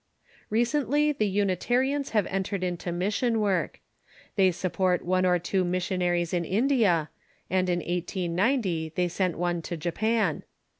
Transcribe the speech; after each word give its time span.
Recently 0.49 1.11
the 1.11 1.27
Unitarians 1.27 2.09
have 2.09 2.25
entered 2.25 2.63
into 2.63 2.91
mission 2.91 3.39
work. 3.39 3.79
They 4.35 4.49
support 4.49 5.05
one 5.05 5.27
or 5.27 5.37
two 5.37 5.63
missionaries 5.63 6.33
in 6.33 6.43
India, 6.43 7.11
and 7.51 7.69
in 7.69 7.81
1890 7.81 8.93
they 8.95 9.07
sent 9.07 9.37
one 9.37 9.61
to 9.61 9.77
Japan. 9.77 10.41